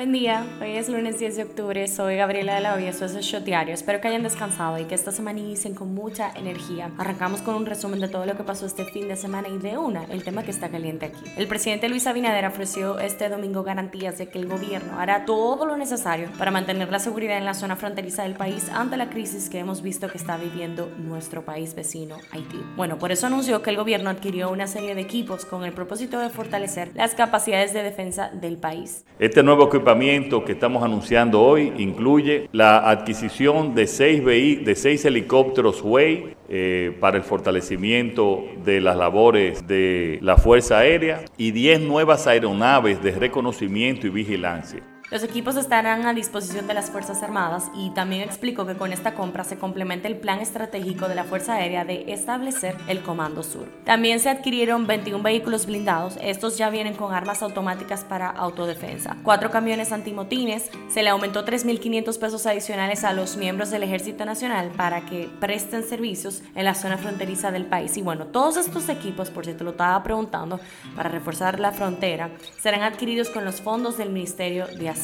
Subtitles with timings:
[0.00, 3.14] Buen día, hoy es lunes 10 de octubre, soy Gabriela de la Hoya, eso es
[3.14, 3.74] el Shot Diario.
[3.74, 6.90] Espero que hayan descansado y que esta semana inicien con mucha energía.
[6.96, 9.76] Arrancamos con un resumen de todo lo que pasó este fin de semana y de
[9.76, 11.20] una, el tema que está caliente aquí.
[11.36, 15.76] El presidente Luis Abinader ofreció este domingo garantías de que el gobierno hará todo lo
[15.76, 19.58] necesario para mantener la seguridad en la zona fronteriza del país ante la crisis que
[19.58, 22.62] hemos visto que está viviendo nuestro país vecino, Haití.
[22.74, 26.18] Bueno, por eso anunció que el gobierno adquirió una serie de equipos con el propósito
[26.20, 29.04] de fortalecer las capacidades de defensa del país.
[29.18, 35.82] Este nuevo equipamiento que estamos anunciando hoy incluye la adquisición de seis, de seis helicópteros
[35.82, 42.28] Way eh, para el fortalecimiento de las labores de la Fuerza Aérea y 10 nuevas
[42.28, 44.80] aeronaves de reconocimiento y vigilancia.
[45.10, 49.12] Los equipos estarán a disposición de las Fuerzas Armadas y también explicó que con esta
[49.14, 53.66] compra se complementa el plan estratégico de la Fuerza Aérea de establecer el Comando Sur.
[53.84, 59.50] También se adquirieron 21 vehículos blindados, estos ya vienen con armas automáticas para autodefensa, cuatro
[59.50, 65.06] camiones antimotines, se le aumentó 3.500 pesos adicionales a los miembros del Ejército Nacional para
[65.06, 67.96] que presten servicios en la zona fronteriza del país.
[67.96, 70.60] Y bueno, todos estos equipos, por si te lo estaba preguntando,
[70.94, 74.99] para reforzar la frontera, serán adquiridos con los fondos del Ministerio de Hacienda.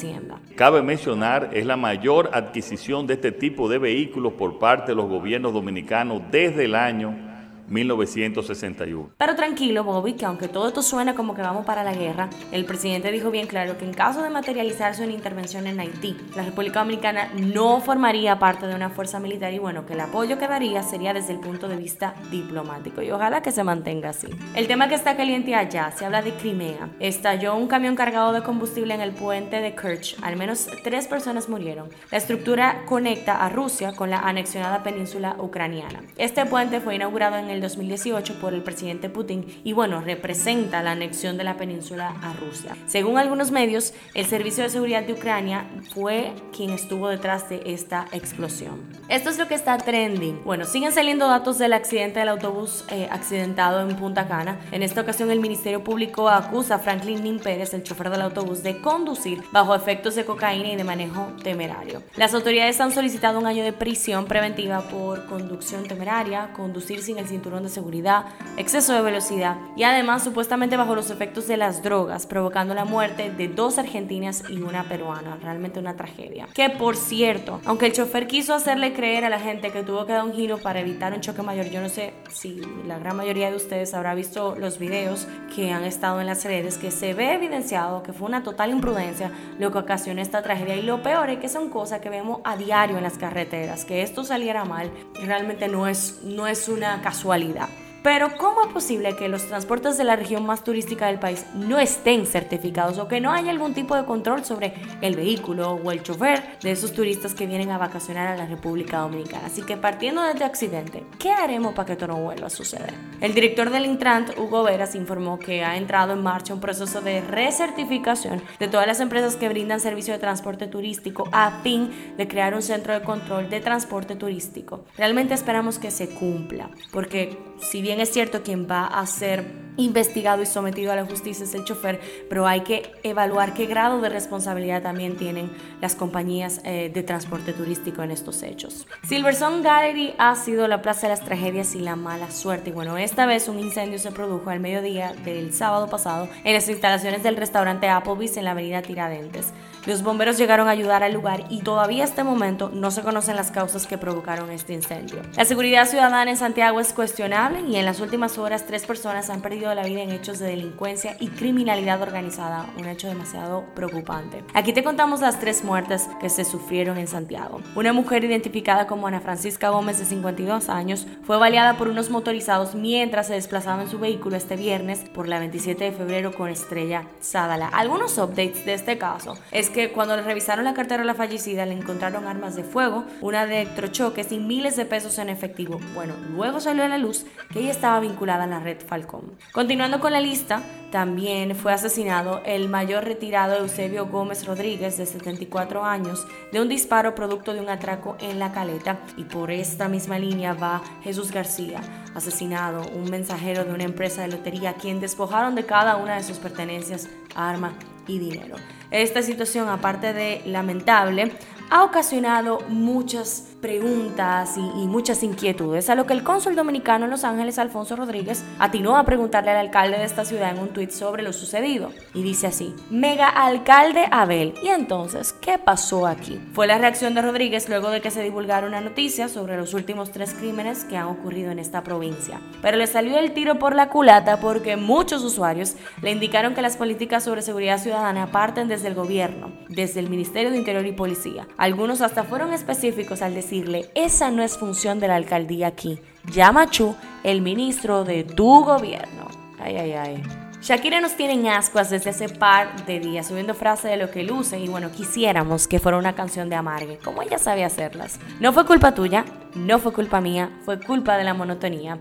[0.55, 5.09] Cabe mencionar, es la mayor adquisición de este tipo de vehículos por parte de los
[5.09, 7.26] gobiernos dominicanos desde el año
[7.69, 9.11] 1961.
[9.17, 12.65] Pero tranquilo, Bobby, que aunque todo esto suena como que vamos para la guerra, el
[12.65, 16.81] presidente dijo bien claro que en caso de materializarse una intervención en Haití, la República
[16.81, 20.83] Dominicana no formaría parte de una fuerza militar y bueno, que el apoyo que daría
[20.83, 24.29] sería desde el punto de vista diplomático y ojalá que se mantenga así.
[24.55, 26.91] El tema que está caliente allá, se habla de Crimea.
[27.01, 31.49] Estalló un camión cargado de combustible en el puente de Kerch, al menos tres personas
[31.49, 31.89] murieron.
[32.11, 36.03] La estructura conecta a Rusia con la anexionada península ucraniana.
[36.17, 40.93] Este puente fue inaugurado en el 2018 por el presidente Putin y bueno, representa la
[40.93, 42.77] anexión de la península a Rusia.
[42.87, 48.07] Según algunos medios, el Servicio de Seguridad de Ucrania fue quien estuvo detrás de esta
[48.13, 48.83] explosión.
[49.09, 50.43] Esto es lo que está trending.
[50.45, 54.59] Bueno, siguen saliendo datos del accidente del autobús eh, accidentado en Punta Cana.
[54.73, 58.63] En esta ocasión el Ministerio Público acusa a Franklin Nin Pérez, el chofer del autobús,
[58.63, 62.03] de conducir bajo efectos de cocaína y de manejo temerario.
[62.17, 67.27] Las autoridades han solicitado un año de prisión preventiva por conducción temeraria, conducir sin el
[67.27, 68.25] cinturón de seguridad,
[68.57, 73.31] exceso de velocidad y además supuestamente bajo los efectos de las drogas, provocando la muerte
[73.31, 75.39] de dos argentinas y una peruana.
[75.41, 76.49] Realmente una tragedia.
[76.53, 80.13] Que por cierto, aunque el chofer quiso hacerle creer a la gente que tuvo que
[80.13, 83.49] dar un giro para evitar un choque mayor, yo no sé si la gran mayoría
[83.51, 87.35] de ustedes habrá visto los videos que han estado en las redes, que se ve
[87.35, 90.77] evidenciado que fue una total imprudencia lo que ocasionó esta tragedia.
[90.77, 94.03] Y lo peor es que son cosas que vemos a diario en las carreteras, que
[94.03, 94.91] esto saliera mal
[95.25, 99.99] realmente no es, no es una casualidad actualidad pero ¿cómo es posible que los transportes
[99.99, 103.75] de la región más turística del país no estén certificados o que no haya algún
[103.75, 107.79] tipo de control sobre el vehículo o el chofer de esos turistas que vienen a
[107.79, 109.47] vacacionar a la República Dominicana?
[109.47, 112.95] Así que partiendo de este accidente, ¿qué haremos para que esto no vuelva a suceder?
[113.21, 117.23] El director del Intrant, Hugo Veras, informó que ha entrado en marcha un proceso de
[117.23, 122.55] recertificación de todas las empresas que brindan servicio de transporte turístico a fin de crear
[122.55, 124.85] un centro de control de transporte turístico.
[124.97, 130.43] Realmente esperamos que se cumpla, porque si bien es cierto quien va a ser investigado
[130.43, 134.09] y sometido a la justicia es el chofer, pero hay que evaluar qué grado de
[134.09, 135.51] responsabilidad también tienen
[135.81, 138.87] las compañías eh, de transporte turístico en estos hechos.
[139.07, 142.71] Silverson Gallery ha sido la plaza de las tragedias y la mala suerte.
[142.71, 146.69] Y bueno, esta vez un incendio se produjo al mediodía del sábado pasado en las
[146.69, 149.53] instalaciones del restaurante Applebee's en la avenida Tiradentes.
[149.87, 153.37] Los bomberos llegaron a ayudar al lugar y todavía a este momento no se conocen
[153.37, 155.23] las causas que provocaron este incendio.
[155.37, 159.43] La seguridad ciudadana en Santiago es cuestionable y en las últimas horas tres personas han
[159.43, 164.45] perdido la vida en hechos de delincuencia y criminalidad organizada, un hecho demasiado preocupante.
[164.55, 167.61] Aquí te contamos las tres muertes que se sufrieron en Santiago.
[167.75, 172.75] Una mujer identificada como Ana Francisca Gómez de 52 años fue baleada por unos motorizados
[172.75, 177.05] mientras se desplazaba en su vehículo este viernes por la 27 de febrero con Estrella
[177.21, 177.69] Sadala.
[177.69, 181.67] Algunos updates de este caso es que cuando le revisaron la cartera a la fallecida
[181.67, 185.81] le encontraron armas de fuego, una de electrochoques y miles de pesos en efectivo.
[185.95, 189.33] Bueno, luego salió a la luz que ella estaba vinculada a la red Falcón.
[189.57, 190.61] Continuando con la lista,
[190.93, 197.15] también fue asesinado el mayor retirado Eusebio Gómez Rodríguez, de 74 años, de un disparo
[197.15, 199.01] producto de un atraco en la caleta.
[199.17, 201.81] Y por esta misma línea va Jesús García,
[202.15, 206.37] asesinado, un mensajero de una empresa de lotería, quien despojaron de cada una de sus
[206.37, 207.73] pertenencias, arma
[208.07, 208.57] y dinero.
[208.91, 211.33] Esta situación, aparte de lamentable,
[211.71, 217.11] ha ocasionado muchas preguntas y, y, muchas inquietudes, a lo que el cónsul dominicano en
[217.11, 220.93] Los Ángeles, Alfonso Rodríguez, atinó a preguntarle al alcalde de esta ciudad en un tuit
[220.93, 221.91] sobre lo sucedido.
[222.15, 226.41] Y dice así, mega alcalde Abel, ¿y entonces qué pasó aquí?
[226.53, 230.13] Fue la reacción de Rodríguez luego de que se divulgara una noticia sobre los últimos
[230.13, 232.41] tres crímenes que han ocurrido en esta provincia.
[232.63, 236.77] Pero le salió el tiro por la culata porque muchos usuarios le indicaron que las
[236.77, 241.49] políticas sobre seguridad ciudadana parten desde el gobierno, desde el Ministerio de Interior y Policía.
[241.57, 245.99] Algunos hasta fueron específicos al decirle, esa no es función de la alcaldía aquí.
[246.31, 246.95] Llama Chu,
[247.25, 249.29] el ministro de tu gobierno.
[249.59, 250.23] Ay, ay, ay.
[250.61, 254.25] Shakira nos tiene en ascuas desde hace par de días, subiendo frases de lo que
[254.25, 258.19] luce y bueno, quisiéramos que fuera una canción de amargue, como ella sabe hacerlas.
[258.41, 259.25] No fue culpa tuya,
[259.55, 261.99] no fue culpa mía, fue culpa de la monotonía.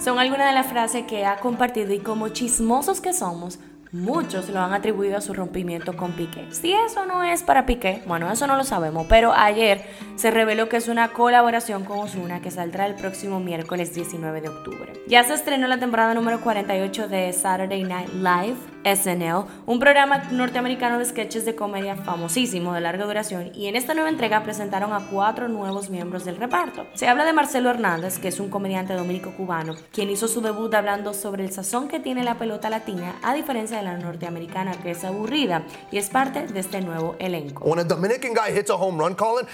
[0.00, 3.58] Son algunas de las frases que ha compartido y como chismosos que somos,
[3.94, 6.48] Muchos lo han atribuido a su rompimiento con Piqué.
[6.50, 9.86] Si eso no es para Piqué, bueno, eso no lo sabemos, pero ayer
[10.16, 14.48] se reveló que es una colaboración con Osuna que saldrá el próximo miércoles 19 de
[14.48, 14.92] octubre.
[15.06, 20.98] Ya se estrenó la temporada número 48 de Saturday Night Live, SNL, un programa norteamericano
[20.98, 25.06] de sketches de comedia famosísimo de larga duración, y en esta nueva entrega presentaron a
[25.10, 26.86] cuatro nuevos miembros del reparto.
[26.94, 30.72] Se habla de Marcelo Hernández, que es un comediante dominico cubano, quien hizo su debut
[30.74, 34.90] hablando sobre el sazón que tiene la pelota latina, a diferencia de la norteamericana que
[34.90, 37.64] es aburrida, y es parte de este nuevo elenco.
[37.64, 39.46] When a Dominican guy hits a home run, Colin,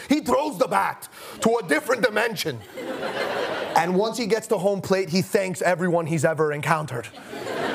[0.58, 1.08] the bat
[1.40, 2.60] to a different dimension.
[3.76, 7.08] And once he gets to home plate, he thanks everyone he's ever encountered.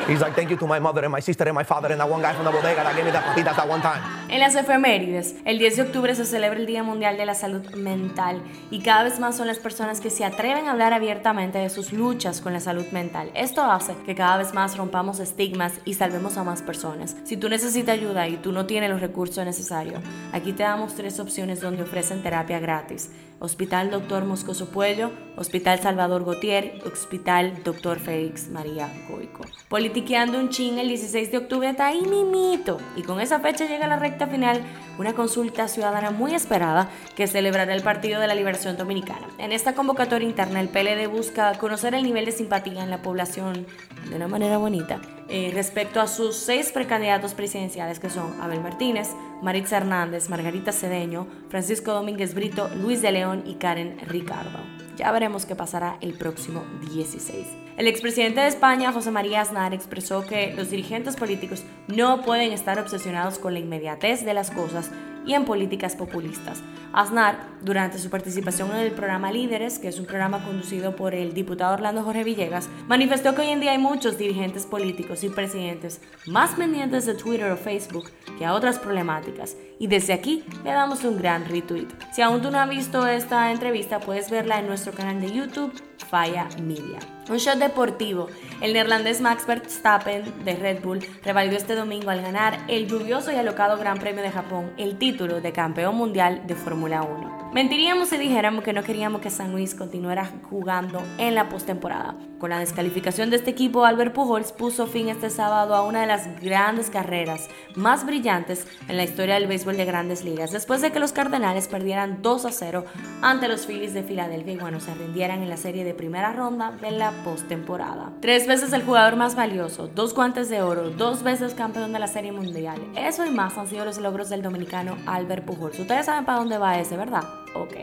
[0.07, 2.07] He's like, thank you to my mother and my sister and my father and that
[2.07, 4.24] one guy from the bodega that gave me the papitas that one time.
[4.27, 7.63] En las efemérides, el 10 de octubre se celebra el Día Mundial de la Salud
[7.75, 8.41] Mental
[8.71, 11.93] y cada vez más son las personas que se atreven a hablar abiertamente de sus
[11.93, 13.29] luchas con la salud mental.
[13.35, 17.15] Esto hace que cada vez más rompamos estigmas y salvemos a más personas.
[17.23, 20.01] Si tú necesitas ayuda y tú no tienes los recursos necesarios,
[20.33, 23.11] aquí te damos tres opciones donde ofrecen terapia gratis.
[23.39, 24.23] Hospital Dr.
[24.23, 27.99] Moscoso Puello, Hospital Salvador Gautier, Hospital Dr.
[27.99, 29.43] Félix María Goico.
[29.67, 32.77] Politiqueando un ching el 16 de octubre está ahí mimito.
[32.95, 34.61] Y con esa fecha llega la recta final,
[34.97, 39.27] una consulta ciudadana muy esperada que celebrará el Partido de la Liberación Dominicana.
[39.39, 43.65] En esta convocatoria interna, el PLD busca conocer el nivel de simpatía en la población
[44.09, 49.09] de una manera bonita eh, respecto a sus seis precandidatos presidenciales que son Abel Martínez,
[49.41, 54.59] Maritza Hernández, Margarita Cedeño, Francisco Domínguez Brito, Luis de León y Karen Ricardo.
[54.95, 57.64] Ya veremos qué pasará el próximo 16.
[57.77, 62.79] El expresidente de España, José María Aznar, expresó que los dirigentes políticos no pueden estar
[62.79, 64.91] obsesionados con la inmediatez de las cosas
[65.25, 66.61] y en políticas populistas.
[66.93, 71.33] Aznar, durante su participación en el programa Líderes, que es un programa conducido por el
[71.33, 75.99] diputado Orlando Jorge Villegas, manifestó que hoy en día hay muchos dirigentes políticos y presidentes
[76.27, 79.57] más pendientes de Twitter o Facebook que a otras problemáticas.
[79.79, 81.87] Y desde aquí le damos un gran retweet.
[82.13, 85.73] Si aún tú no has visto esta entrevista, puedes verla en nuestro canal de YouTube,
[86.09, 86.99] Falla Media.
[87.27, 88.27] Un shot deportivo.
[88.61, 93.35] El neerlandés Max Verstappen de Red Bull revalidó este domingo al ganar el lluvioso y
[93.35, 97.45] alocado Gran Premio de Japón el título de campeón mundial de Fórmula 1.
[97.51, 102.15] Mentiríamos si dijéramos que no queríamos que San Luis continuara jugando en la postemporada.
[102.37, 106.07] Con la descalificación de este equipo, Albert Pujols puso fin este sábado a una de
[106.07, 110.91] las grandes carreras más brillantes en la historia del béisbol de grandes ligas, después de
[110.91, 112.85] que los Cardenales perdieran 2 a 0
[113.21, 116.71] ante los Phillies de Filadelfia y bueno, se rindieran en la serie de primera ronda
[116.71, 118.11] de la postemporada.
[118.21, 122.07] Tres veces el jugador más valioso, dos guantes de oro, dos veces campeón de la
[122.07, 122.81] serie mundial.
[122.95, 125.79] Eso y más han sido los logros del dominicano Albert Pujols.
[125.79, 127.23] Ustedes saben para dónde va ese, ¿verdad?
[127.55, 127.73] Ok.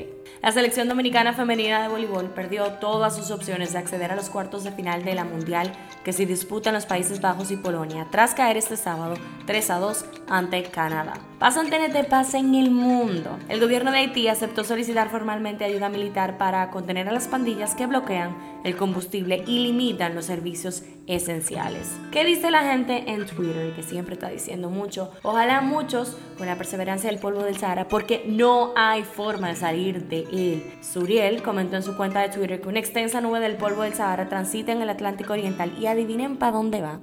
[0.43, 4.65] La selección dominicana femenina de voleibol perdió todas sus opciones de acceder a los cuartos
[4.65, 5.73] de final de la Mundial
[6.05, 9.15] que se disputa en los Países Bajos y Polonia tras caer este sábado
[9.47, 11.15] 3 a 2 ante Canadá.
[11.39, 13.39] Pasan TNT, pasa en el mundo.
[13.49, 17.87] El gobierno de Haití aceptó solicitar formalmente ayuda militar para contener a las pandillas que
[17.87, 21.91] bloquean el combustible y limitan los servicios esenciales.
[22.11, 23.75] ¿Qué dice la gente en Twitter?
[23.75, 25.11] Que siempre está diciendo mucho.
[25.23, 30.09] Ojalá muchos con la perseverancia del polvo del Sahara, porque no hay forma de salir
[30.09, 30.73] de él.
[30.81, 34.29] Suriel comentó en su cuenta de Twitter que una extensa nube del polvo del Sahara
[34.29, 37.01] transita en el Atlántico Oriental y adivinen para dónde va.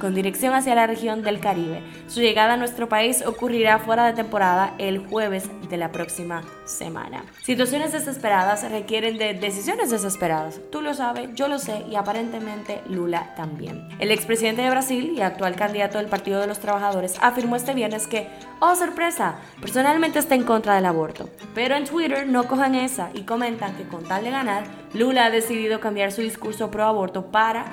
[0.00, 1.82] Con dirección hacia la región del Caribe.
[2.06, 7.24] Su llegada a nuestro país ocurrirá fuera de temporada el jueves de la próxima semana.
[7.42, 10.60] Situaciones desesperadas requieren de decisiones desesperadas.
[10.70, 13.88] Tú lo sabes, yo lo sé y aparentemente Lula también.
[14.00, 18.08] El expresidente de Brasil y actual candidato del Partido de los Trabajadores afirmó este viernes
[18.08, 21.28] que, oh sorpresa, personalmente está en contra del aborto.
[21.54, 25.30] Pero en Twitter no cojan esa y comentan que con tal de ganar, Lula ha
[25.30, 27.66] decidido cambiar su discurso pro aborto para,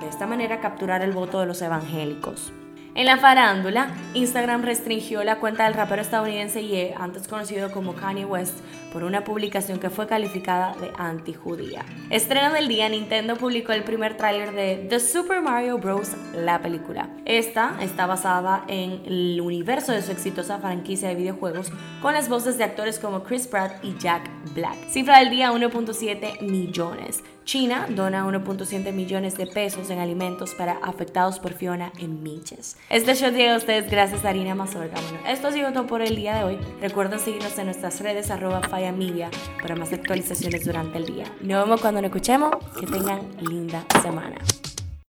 [0.00, 2.52] de esta manera, capturar el voto de los evangélicos.
[2.96, 8.24] En la farándula, Instagram restringió la cuenta del rapero estadounidense Ye, antes conocido como Kanye
[8.24, 8.58] West,
[8.92, 11.84] por una publicación que fue calificada de antijudía.
[12.10, 16.16] Estreno del día, Nintendo publicó el primer tráiler de The Super Mario Bros.
[16.34, 17.08] la película.
[17.26, 21.70] Esta está basada en el universo de su exitosa franquicia de videojuegos,
[22.02, 24.76] con las voces de actores como Chris Pratt y Jack Black.
[24.88, 27.22] Cifra del día 1.7 millones.
[27.44, 32.76] China dona 1.7 millones de pesos en alimentos para afectados por Fiona en Miches.
[32.88, 35.00] Este show llega a ustedes gracias a Harina Mazorca.
[35.00, 36.58] Bueno, esto ha sido todo por el día de hoy.
[36.80, 41.24] Recuerden seguirnos en nuestras redes arroba Media para más actualizaciones durante el día.
[41.40, 42.56] Nos vemos cuando nos escuchemos.
[42.78, 44.38] Que tengan linda semana.